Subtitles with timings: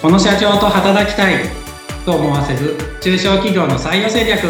[0.00, 1.44] この社長と働きたい
[2.06, 4.40] と思わせる中小企業の採用戦略。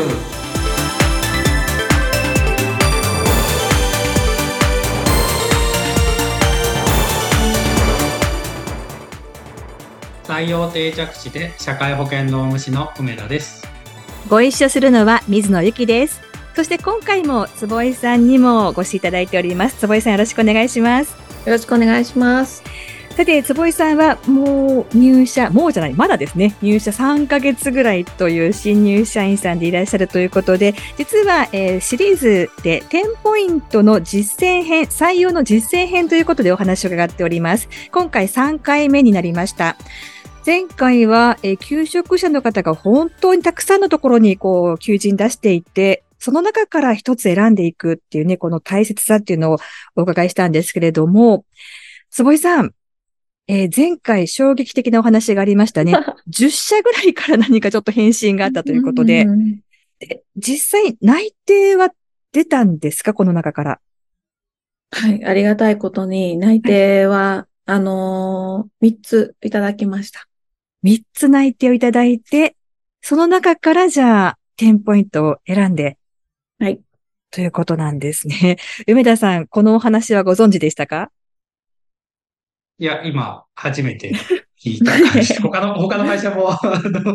[10.22, 13.66] 採用定着地で社会保険労務士の梅田です。
[14.28, 16.20] ご一緒するのは水野由紀です。
[16.54, 19.80] そして今回も坪井さんにもご視いただいております。
[19.80, 21.30] 坪井さんよろしくお願いします。
[21.46, 22.62] よろしくお願いします
[23.20, 37.68] さて、坪井さんはもう入社、もうじゃない、まだですね、入社3ヶ月ぐらいという新入社員さんでいらっしゃるということで、実は、えー、シリーズで10ポイントの実践編、採用の実践編ということでお話を伺っております。
[37.92, 39.76] 今回3回目になりました。
[40.46, 49.58] 前回は、えー、求職者の方が本当にたくさんのところにこう求人出していて、その中から一つ選んでいくっていうね、この大切さっていうのを
[49.94, 51.44] お伺いしたんですけれども、
[52.08, 52.72] 坪井さん、
[53.52, 55.92] えー、前回衝撃的なお話がありましたね。
[56.30, 59.26] 10社ぐらいから何かちょっと返信があったということで、
[59.98, 61.90] で実際内定は
[62.30, 63.12] 出たんですか？
[63.12, 63.80] この中から。
[64.92, 70.28] はい、ありがたいことに内定は、はい、あのー、3ついただきました。
[70.84, 72.54] 3つ内定をいただいて、
[73.02, 75.98] その中からじゃあ10ポイントを選んで。
[76.60, 76.80] はい。
[77.32, 78.58] ということなんですね。
[78.86, 81.10] 梅田さん、このお話はご存知でしたか？
[82.80, 84.10] いや、今、初めて
[84.58, 85.34] 聞いた感じ。
[85.42, 87.14] 他の、他の会社も、あの、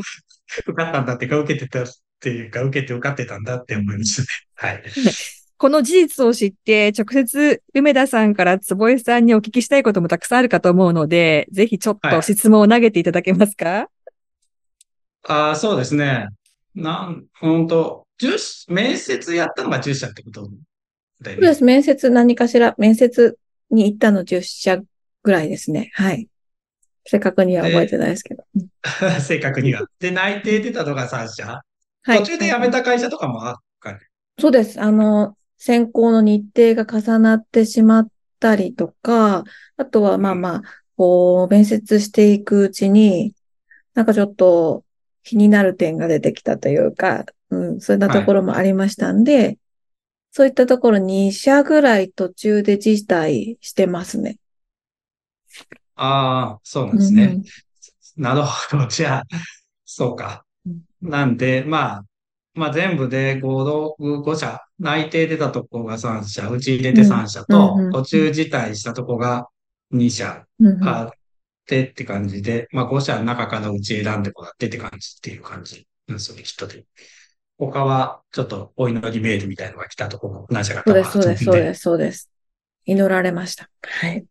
[0.67, 1.88] 受かったんだっていうか、受けてたっ
[2.19, 4.27] ていうか、受けて受かってたんだって思いますね。
[4.53, 4.83] はい。
[5.58, 13.88] この事実を知って、直接、梅田さんから坪井さんにお聞きしたいこともたくさんあるかと思うので、ぜひちょっと質問を投げていただけますか、はい、
[15.23, 16.27] ああ、そうですね。
[16.75, 18.05] なん、本当
[18.67, 20.47] 面接やったのが10社ってこと
[21.21, 21.41] だよね。
[21.41, 21.63] そうです。
[21.63, 23.39] 面接何かしら、面接
[23.71, 24.80] に行ったの10社
[25.26, 25.90] ぐらいですね。
[25.94, 26.30] はい。
[27.04, 28.45] 正確には覚えてないですけど。
[29.20, 29.83] 正確には。
[29.99, 31.64] で、内定出たのが3社。
[32.04, 32.20] はい。
[32.20, 33.99] 途中で辞めた会社とかもあったね。
[34.39, 34.80] そうです。
[34.80, 38.08] あの、選考の日程が重なってしまっ
[38.39, 39.44] たりとか、
[39.77, 40.61] あとはまあまあ、
[40.95, 43.33] こう、面接していくうちに、
[43.95, 44.83] なんかちょっと
[45.23, 49.60] 気になる点が出てきたというか、うん、そういったところもありましたんで、はい、
[50.32, 54.38] そういったところ2社ぐらい途中で辞退してますね。
[55.95, 57.23] ああ、そうなんですね。
[57.26, 57.44] うん
[58.17, 58.88] なるほど。
[58.88, 59.23] じゃあ、
[59.86, 60.45] そうか。
[61.02, 62.06] なんで、まあ、
[62.54, 69.50] まあ全部で5、5社、内定出たとこが3社、うち入れて3社と、途中辞退したとこが
[69.92, 70.45] 2社
[70.80, 71.10] あっ
[71.66, 76.86] てって感じで、まあ5社の中からうち選んでもらってって感じっていう感じなんですよね、きっとで。
[77.58, 82.30] 他は、ちょっとお祈りメールみたいなのが来たところ何社かそうです、そうです、そうです、そうです。
[82.86, 83.70] 祈られました。
[83.82, 84.26] はい。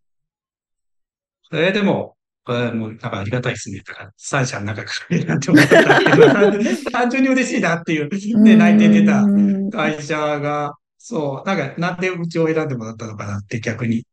[1.53, 3.81] えー、でも、これもうなんかありがたいですね。
[3.87, 6.53] だから三社の中から選んでもらったっていうのは、
[6.93, 9.25] 単純に嬉しいなっていう、ね、内定出た
[9.73, 14.07] 会社が、そう、なんかなんでうちを選んでもらったのかなって逆に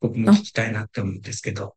[0.00, 1.76] 僕も聞きたいなって思うんですけど。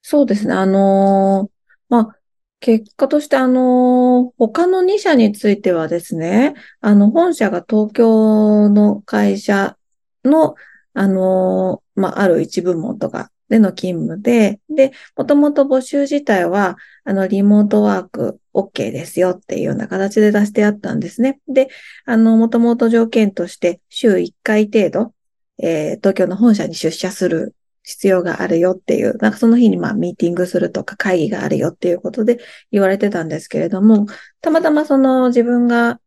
[0.00, 0.54] そうですね。
[0.54, 2.16] あのー、まあ、
[2.60, 9.76] 結果として、あのー、他の2社についてはですね、あの、本社が東京の会社
[10.24, 10.54] の、
[10.94, 21.38] あのー、まあ、ある一部門とかでの勤務で、で、もともと募集自体は、あの、リモートワーク OK ですよっていうような形で出してあったんですね。
[21.46, 21.68] で、
[22.04, 25.14] あの、もともと条件として週1回程度、
[25.58, 27.54] えー、東京の本社に出社する
[27.84, 32.40] 必要があるよっていう、なんかその日にまあミーティングするとか会議があるよっていうことで
[32.72, 34.06] 言われてたんですけれども、
[34.40, 36.00] たまたまその自分が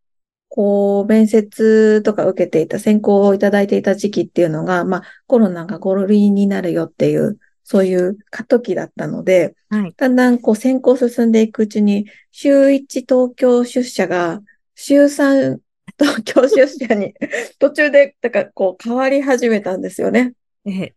[0.48, 14.40] こう、面接とか受けていた、選考をいただいていた時期っていうのが、まあ、コロナが5類になるよっていう、そういう過渡期だったので、はい、だんだんこう、選考進んでいくうちに、週1東京出社が、
[14.74, 15.58] 週3
[15.98, 17.14] 東京出社に
[17.58, 20.32] 途中で、だからこう、変わり始めたんですよね。
[20.64, 20.92] え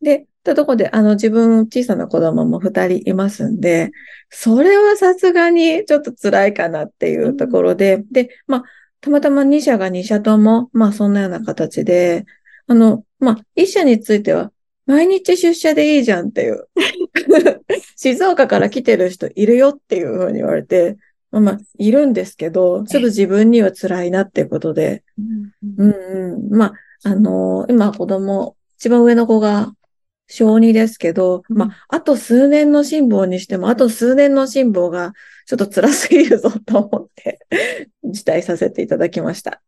[0.00, 3.90] で、たとこで、あの、自分、小さな子供も二人いますんで、
[4.28, 8.64] それはさすがにちょっと辛いかなっていうところで、うん、で、まあ、
[9.04, 12.24] たまたま2社が2社とも、まあそんなような形で、
[12.66, 14.50] あの、まあ1社については、
[14.86, 16.68] 毎日出社でいいじゃんっていう。
[17.96, 20.96] 静岡から来てる人いるよっていうふうに言われて、
[21.30, 25.04] まあまあ、いるんですけど、ちょっと自分には辛いなっていうことで、
[25.76, 26.72] うんうん、ま
[27.02, 29.74] あ、あのー、今子供、一番上の子が
[30.26, 35.12] 小児ですけど、まあ、あと数年の辛抱にしても、あと数年の辛抱が
[35.46, 37.40] ちょっと辛すぎるぞと思って、
[38.04, 39.60] 辞退させていただきました。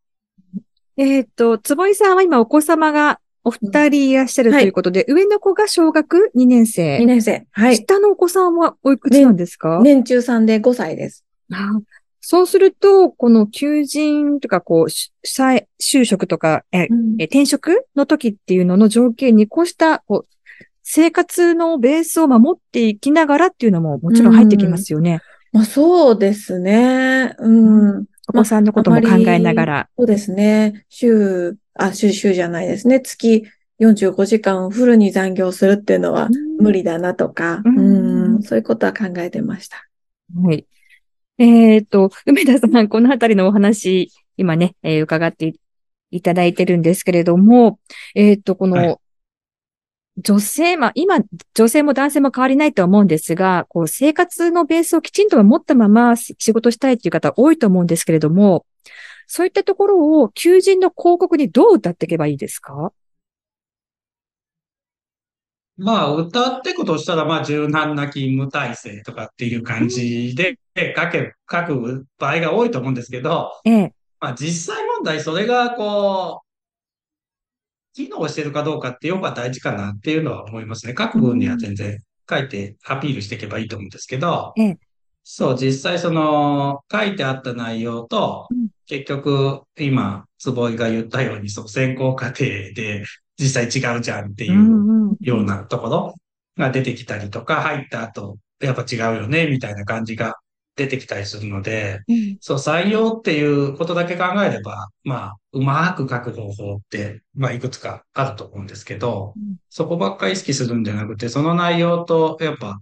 [0.97, 6.99] えっ、ー、と、坪井さんは今お子様がお二人いらっしゃるということで、上の子が小学2年生。
[6.99, 7.47] 2年生。
[7.53, 7.77] はい。
[7.77, 11.25] 下のお子さんはおいくつなんですか、年中さんで5歳です。
[11.53, 11.79] あ
[12.21, 20.36] そうすると、この求人とか、こう、就職とか、えうんえ転職の時っていうのの条件に、こうした、こう、
[20.89, 25.21] 生活のベースを守っていきながらっていうのももちろん入ってきますよね。
[25.53, 27.35] まあそうですね。
[27.41, 27.49] う
[27.99, 28.05] ん。
[28.29, 29.89] お子さんのことも考えながら。
[29.99, 30.87] そうですね。
[30.89, 33.01] 週、あ、週、週じゃないですね。
[33.01, 33.45] 月
[33.81, 36.29] 45時間フルに残業するっていうのは
[36.61, 39.89] 無理だなとか、うんうん、そういうことは考えてました。
[40.41, 40.67] はい。
[41.39, 45.61] えっ、と、梅田さん、このあたりのお話、今ね、えー伺ってい
[46.13, 47.81] いただいてるんですけれども、
[48.15, 48.97] えっ、と、この、はい
[50.19, 51.19] 女性、まあ、今、
[51.55, 58.65] 女性も男性も変わりないとは思うんですが、こう、生活のベースをきちんと持ったまま仕事したいという方多いと思うんですけれども、
[59.27, 62.93] そういったところを求人の広告にどう歌っていけばいいですか？
[65.77, 70.59] まあ、歌ってことしたら、まあ、柔軟な勤務体制とかっていう感じで
[70.97, 73.95] 書け、書く場合が多いと思うんですけど、ええ。
[74.19, 76.46] まあ、実際問題、それが、こう、
[77.97, 80.95] 機能してるかどうかっていうのが大事かなっていうのは思いますね。
[80.97, 81.99] 書く分には全然
[82.29, 84.79] 書いてアピールしていけばいいと思うんですけど、ええ。
[85.25, 93.05] そう、実際その、書いてあった内容とうん、結局、今、坪井が言ったように、そう、選考過程で
[93.41, 95.17] 実際違うじゃんっていううんうん。
[95.21, 96.15] ようなところ
[96.59, 100.37] が出てきたりとか、入った後、やっぱ違うよね、みたいな感じが
[100.77, 102.37] 出てきたりするので、うん。
[102.41, 109.57] そう、採用っていうことだけ考えれば、まあ、うまく書く方法って、まあ、いくつかあると思うんですけど、うん。
[109.71, 112.81] そこばっかり意識するんじゃなくて、その内容と、やっぱ、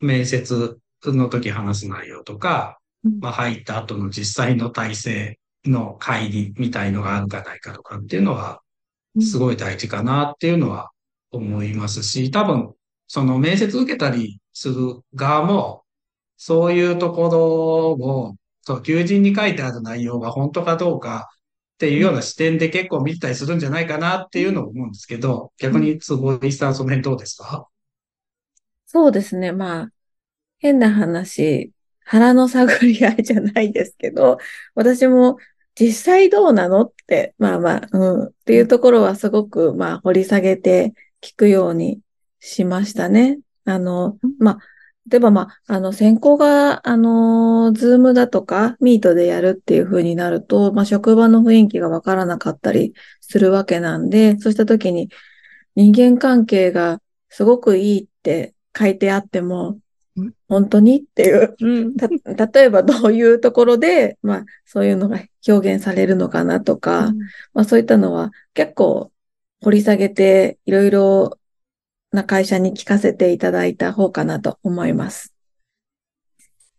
[0.00, 3.20] 面接の時話す内容とか、うん。
[3.20, 8.62] まあ、入った後の実際の体制の会議みたいのがあるかないかとかっていうのは、
[9.20, 10.90] すごい大事かなっていうのは
[11.30, 12.72] 思いますし、多分、
[13.06, 15.83] その面接受けたりする側も、
[16.46, 27.66] そういうところを、そう、求人に書いてある内容が本当かどうかっていうような視点で結構見てたりするんじゃないかなっていうのを思うんですけど、逆に坪井さんその辺どうですか？
[28.84, 29.52] そうですね。
[29.52, 29.88] まあ、
[30.58, 31.72] 変な話、
[32.04, 34.36] 腹の探り合いじゃないですけど、
[34.74, 35.38] 私も
[35.80, 40.92] 実際どうなのって、まあまあ、うん、っていうところはすごく、まあ、掘り下げて
[41.22, 42.00] 聞くように
[42.38, 43.38] しましたね。
[43.64, 44.58] あの、まあ、
[45.10, 55.10] 例えばまあ、あの、選考が、あの、ズームだとか、ミートでやるっていう風になると、まあ、職場の雰囲気がわからなかったりするわけなんで、そうした時に
[55.74, 59.78] 人間関係がすごくいいって書いてあっても
[60.16, 61.96] うん、本当にっていう、うん。
[61.98, 62.08] た、
[62.46, 67.12] 例えばどういうところで、まあ、そういうのが表現されるのかなとか、
[67.52, 69.10] まあそういったのは結構
[69.60, 71.38] 掘り下げていろいろ
[72.14, 75.34] な会社に聞かせていただいた方かなと思います。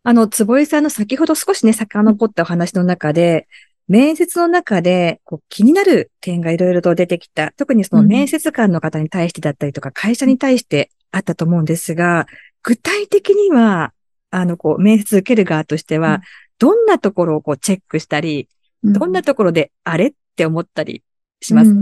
[0.03, 3.47] あの、坪井さんの先ほど少しね、遡ったお話の中で、
[3.87, 7.51] 面接の中でこう気になる点がいろいろと出てきた。
[7.55, 12.27] 特にそのうん面接官の方に対してだったりとか、会社に対してあったと思うんですが、
[12.63, 13.93] 具体的には、
[14.31, 16.21] あの、こう、面接受ける側としてうんは、
[16.57, 18.47] どんなところをこうチェックしたり、
[18.83, 21.03] どんなところであれって思ったり
[21.45, 21.73] します。
[21.73, 21.79] か、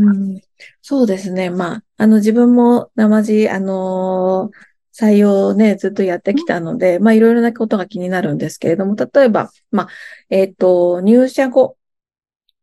[0.81, 1.49] そうですね。
[1.49, 9.87] まあ、あの自分も生地、あのー採用をね、ずっとやってきたので、まあいろいろなことが気になるんですけれども、例えば、まあ、
[10.29, 11.77] えっ、と、入社後、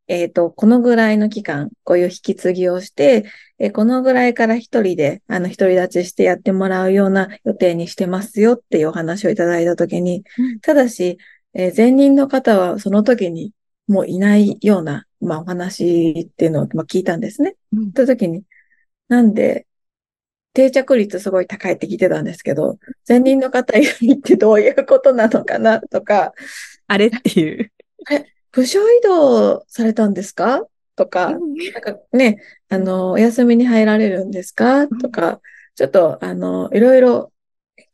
[0.07, 3.25] えっ、と、このぐらいの期間、こういう引き継ぎをして、
[3.59, 10.61] えーこのぐらいから一人で、あの、独り立ちしてやってもらうような予定にしてますよっていうお話をいただいたときに、うん。
[10.61, 11.19] ただし、
[11.55, 13.53] えー前任の方はその時に
[13.89, 17.57] もういないような、まあお話っていうのを、まあ、聞いたんですね。
[17.73, 17.89] うん。
[17.89, 18.43] った時に、
[19.09, 19.67] なんで、
[20.53, 26.33] 定着率すごい高いって聞いてたんですけど、前任の方いないってどういうことなのかなとか、
[26.89, 27.71] あれっていう。
[28.51, 30.67] 部署移動されたんですか？
[30.97, 34.89] とか、なんかね、あの、お休みに入られるんですか？
[34.89, 35.41] とか、
[35.77, 37.33] ちょっと、あの、いろいろ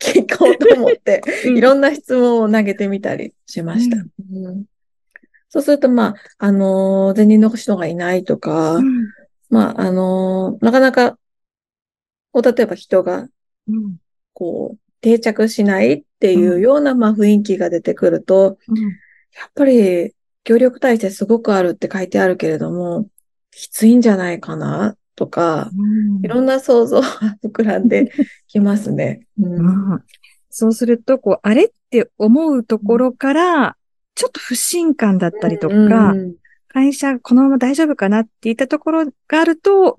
[0.00, 3.98] 聞こうと思って、いろんな質問を投げてみたりしました。
[3.98, 4.64] うん
[5.56, 9.08] そうすると、まあ、あの、前任の人がいないとか、うん。
[9.48, 11.18] まあ、あの、なかなか、
[12.30, 13.26] こう、例えば人が、
[13.66, 13.96] うん。
[14.34, 18.82] こう、定着しないっていうような、まあ、雰囲気が出てくると、うん。
[18.82, 18.90] や
[19.46, 23.08] っぱり、協力体制すごくあるって書いてあるけれども、
[23.50, 25.70] きついんじゃないかなとか、
[26.22, 27.08] いろんな想像が
[27.42, 28.12] 膨らんで
[28.46, 29.26] きますね。
[29.40, 29.92] うん。
[29.92, 30.04] うん。
[30.50, 33.75] そうすると、こう、あれって思うところから、
[34.16, 36.34] ちょっと不信感だったりとか、うん
[36.76, 39.96] 会社このまま大丈夫かなっていったところがあると、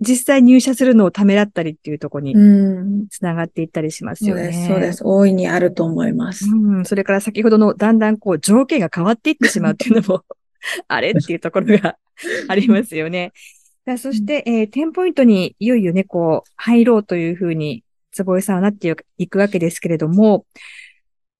[0.00, 3.08] 実際入社するのをためらったりっていうところにうん。
[3.08, 4.44] つながっていったりしますよね。
[4.44, 5.02] そうです、そうです。
[5.04, 6.46] 大いにあると思います。
[6.46, 10.24] うん、それから先ほどのだんだんこう条件が変わっていってしまうっていうのも、
[10.88, 11.98] あれっていうところが
[12.48, 13.32] ありますよね。
[13.98, 20.46] そして、えー、テンポイントにいよいよね、こう、入ろうというふうに、坪井さんはなっていくわけですけれども、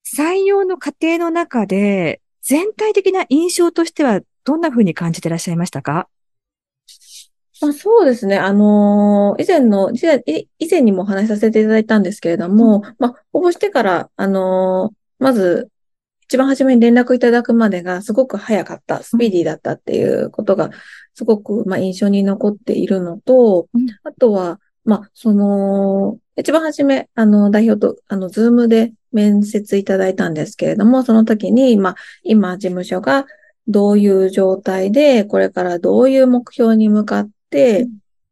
[0.04, 6.08] 採用の過程の中で、全体的な印象としては、どんなふうに感じていらっしゃいましたか？
[7.62, 8.37] まあ、そうですね。
[8.37, 15.70] あのー以前の、以前い以前にもお話しさせていただいたんですけれども、まあ、応募してから、あのーまず、
[16.25, 20.70] 一番初めに連絡いただくまでがすごく早かった、スピーディーだったっていうことが、
[21.14, 33.26] すごく、まあ、印象に残っているのとうん、あとは、まあ、その、一番初め、あの、代表と、あの、ズームで面接いただいたんですけれども、その時に、まあ、今、事務所が
[33.69, 37.88] どういう状態で、これからどういう目標に向かって、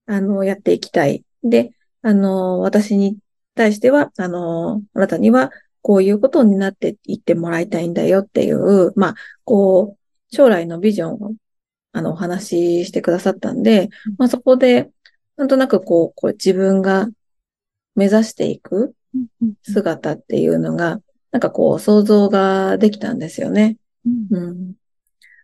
[0.06, 1.24] あの、やっていきたい。
[1.44, 3.18] で、あの、私に
[3.54, 11.34] 対しては、あの、あなたには、こういうことになっていってもらいたいんだよっていう、まあ、こう、将来のビジョンを、
[11.92, 14.90] あの、お話ししてくださったんで、まあ、そこで、
[15.36, 17.08] なんとなくこう、こう自分が
[17.94, 18.94] 目指していく
[19.62, 23.76] 姿っていうのが、なんかこう、想像ができたんですよね。
[24.04, 24.74] うん。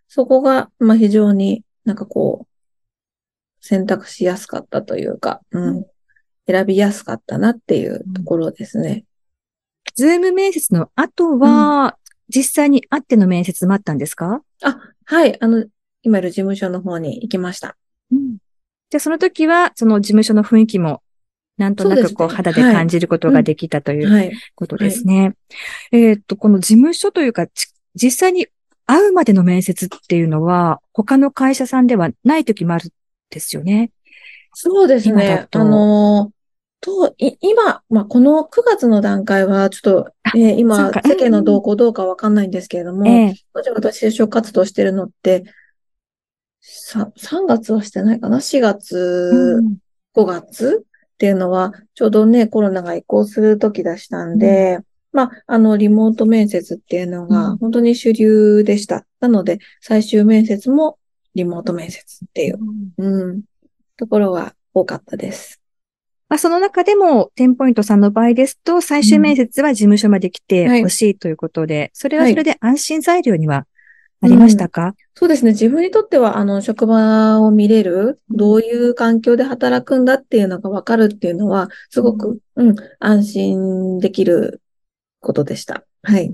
[0.08, 2.46] そこが、まあ、非常になんかこう、
[3.60, 5.86] 選択しやすかったというか、うん。
[6.46, 9.04] 選びやすかったなっていうところですね。
[9.94, 14.42] ズーム面接の後は、実際に会っての面接もあったんですか？
[14.62, 15.42] あ、はい。
[15.42, 15.64] あの、
[16.02, 17.76] 今いる事務所の方に行きました。
[18.90, 21.02] じゃあその時は、その事務所の雰囲気も、
[21.56, 24.32] なんとなくこう肌で感じることができたというはい。
[24.54, 25.34] ことですね。
[25.92, 28.46] えっと、この事務所というか、ち実際に
[28.86, 32.90] 会うまでの面接っていうのは、他の会社さんではない時もあるん
[33.30, 33.90] ですよね。
[34.54, 35.46] そうですね。
[35.50, 36.32] とあの
[36.80, 45.44] と、い今、まあ、この9月の段階は、ちょっと、えー今、か世間の動向どうかわかんないんですけれども、ええ当時私就職活動してるのって、
[46.60, 49.78] さ、3月はしてないかな ?4 月、うん
[50.18, 54.80] 5月っていうのは、ちょうどね、コロナが移行する時だしたんで、
[55.12, 57.58] まあ、あの、リモート面接っていうのうがん。
[57.58, 59.06] 本当に主流でした。
[59.20, 60.98] なので、最終面接も
[61.34, 62.58] リモート面接っていう、
[62.98, 63.42] うん、
[63.96, 65.60] ところが多かったです。
[66.28, 73.66] まあ、その中でも、テンポイントさんの場合ですと、最終面接は事務所まで来てほしいということで、それはそれで安心材料には
[74.20, 75.52] なりましたか、そうですね。
[75.52, 84.62] 自分にとっては、あの、職場を見れる、うんどういう環境で働くんだっていうのがわかるっていうのは、すごく、うん、安心できる
[85.20, 85.84] ことでした。
[86.02, 86.32] はい。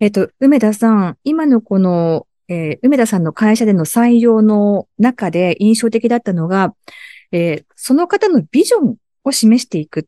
[0.00, 6.74] えっと、梅田さん、今のこの、えー梅田さんの会社での採用の中で印象的だったのが、
[7.30, 10.04] えーその方のビジョンを示していくっ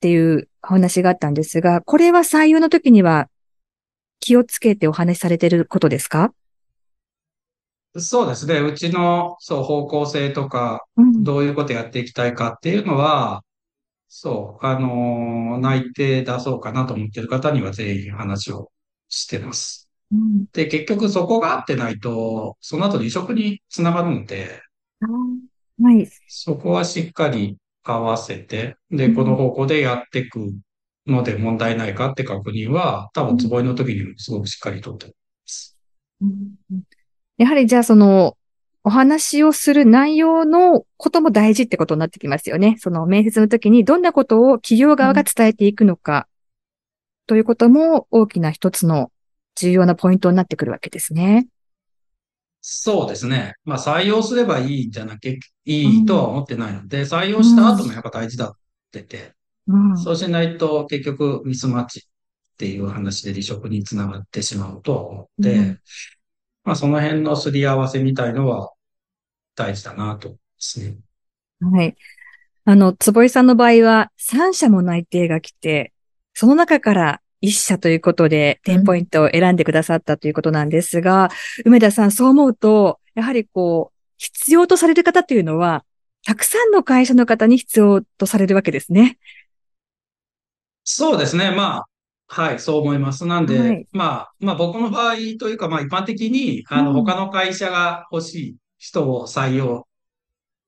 [0.00, 3.28] ていうお話があったんですが、これは採用の時には
[4.28, 6.34] 気をつけてお話しされていることですか？
[7.96, 8.60] そうですね。
[8.60, 13.42] うちの、そう、方向性とか、うんどういうことやっていきたいかっていうのは、
[14.06, 18.70] そう、あのー内定出そうかなと思ってる方には全員話を
[19.08, 19.88] してます。
[20.12, 24.60] うんで、結局そこが合ってないと、その後離職につながるので、
[25.82, 26.06] はい。
[26.26, 30.52] そこはしっかり合わせて、で、うんこの方向でやっていく
[31.08, 35.12] ので問題ないかって確認は、多分、つぼいの時にすごくしっかりとってま
[35.46, 35.76] す。
[36.20, 36.82] うん
[37.38, 38.36] やはりじゃあその、
[38.84, 42.76] お話をする内容のことも大事ってことになってきますよね。
[42.78, 46.26] その面接の時にどんなことを企業側が伝えていくのか、
[47.26, 49.12] ということも大きな一つの
[49.54, 51.46] 重要なポイントになってくるわけですね。
[52.60, 53.54] そうですね。
[53.64, 55.38] まあ、採用すればいいんじゃなきゃい
[56.00, 58.52] いとは思ってないので、採用した後もやっぱ大事だっ
[58.90, 59.34] てて、
[59.68, 65.80] うんそうしないと結局ミスマッチっていう話で離職につながってしまうとは思って、うん
[66.64, 68.72] まあ、その辺のすり合わせみたいのは
[69.54, 70.96] 大事だなと思いますね。
[71.60, 71.96] はい。
[72.64, 75.92] あの、坪井さんの場合は3社も内定が来て、
[76.34, 81.30] その中から1社ということで、テンポイントを選んでくださったということなんですが、
[81.64, 85.84] 梅田さん、そう思うと、やはりこう、必要とされる方というのは、
[86.26, 89.18] たくさんの会社の方に必要とされるわけですね。
[90.90, 91.50] そうですね。
[91.50, 91.86] まあ、
[92.28, 93.26] はい、そう思います。
[93.26, 99.86] なんで、はいまあ、まあ僕の場合というか、まあ一般的に、あの、うん他の会社が欲しい人を採用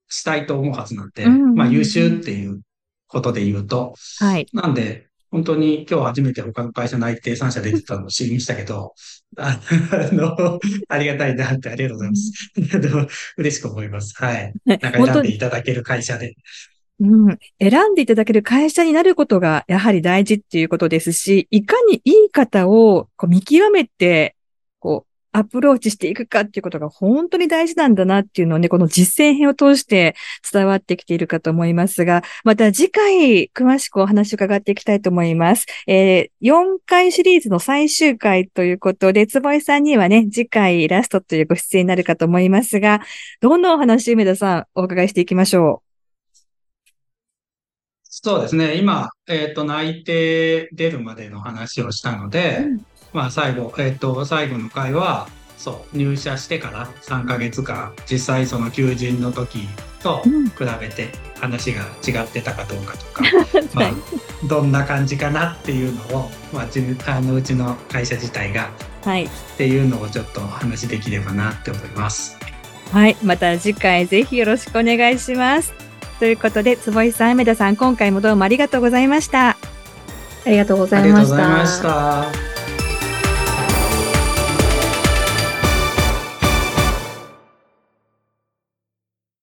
[0.09, 2.61] したいと思うはずなんで、うんまあ優秀っていう
[3.07, 4.47] ことで言うと、はい。
[4.53, 8.93] なんで、本当に今日初めて他の会社内定3社出てたのを知りましたけど、
[9.37, 9.59] あ
[10.11, 12.51] の、ありがたいなってありがとうございます。
[13.37, 14.13] 嬉しく思います。
[14.21, 14.53] はい。
[14.65, 16.35] なんか選んでいただける会社で。
[17.01, 24.35] うん、選んでいただける会社になることがやはり大事っていうことですし、いかにいい方をこう見極めて、
[24.79, 30.15] こう、アプローチしていくかっていうことが本当に大事なんだなっていうのをね、この実践編を通して
[30.51, 35.65] 伝わってきているかと思いますが、また次回詳しくお話を伺っていきたいと思います。
[35.87, 43.01] えー、4回シリーズの最終回ということで、坪井さんにはね、次回ラストというご出演になるかと思いますが、
[43.39, 45.90] どんなお話、梅田さん、お伺いしていきましょう。
[48.13, 48.75] そうですね。
[48.75, 59.67] 今、えっ、と、内定出るまでの話をしたので、うんまあ、最後、えっ、と、最後の回は、そう、入社してから3ヶ月間、実際その求人の時
[60.03, 63.23] とうん比べて話が違ってたかどうかとか、
[63.73, 68.71] まはいあ、どんな感じかなっていうのを、まあ、じあのうちの会社自体が
[69.05, 69.25] はい。
[69.25, 72.37] っていうのをちょっとお話しできればなって思います。
[72.91, 73.15] はい。
[73.23, 75.90] また次回ぜひよろしくお願いします。
[76.21, 79.57] ということで、坪井さん、梅田さん、今回もどうもありがとうございました。
[80.45, 81.81] ありがとうござありがいましとうございまたし。
[81.81, 82.50] た。